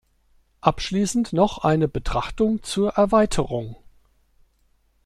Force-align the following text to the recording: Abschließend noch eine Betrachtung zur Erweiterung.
Abschließend 0.61 1.31
noch 1.31 1.59
eine 1.59 1.87
Betrachtung 1.87 2.63
zur 2.63 2.93
Erweiterung. 2.93 3.75